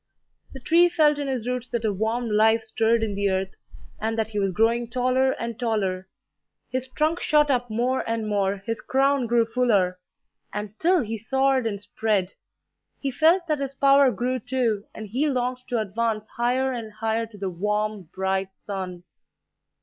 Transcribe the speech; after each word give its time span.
The 0.53 0.59
tree 0.59 0.89
felt 0.89 1.19
in 1.19 1.27
his 1.27 1.47
roots 1.47 1.69
that 1.69 1.85
a 1.85 1.93
warm 1.93 2.27
life 2.27 2.63
stirred 2.63 3.03
in 3.03 3.13
the 3.13 3.29
earth, 3.29 3.55
and 3.99 4.17
that 4.17 4.29
he 4.31 4.39
was 4.39 4.51
growing 4.51 4.87
taller 4.89 5.33
and 5.33 5.59
taller; 5.59 6.07
his 6.71 6.87
trunk 6.87 7.19
shot 7.21 7.51
up 7.51 7.69
more 7.69 8.03
and 8.09 8.27
more, 8.27 8.57
his 8.65 8.81
crown 8.81 9.27
grew 9.27 9.45
fuller; 9.45 9.99
and 10.51 10.71
still 10.71 11.01
he 11.03 11.19
soared 11.19 11.67
and 11.67 11.79
spread. 11.79 12.33
He 12.99 13.11
felt 13.11 13.45
that 13.45 13.59
his 13.59 13.75
power 13.75 14.09
grew, 14.09 14.39
too, 14.39 14.85
and 14.95 15.05
he 15.07 15.27
longed 15.29 15.61
to 15.67 15.77
advance 15.77 16.25
higher 16.35 16.71
and 16.73 16.93
higher 16.93 17.27
to 17.27 17.37
the 17.37 17.51
warm, 17.51 18.09
bright 18.11 18.49
sun. 18.57 19.03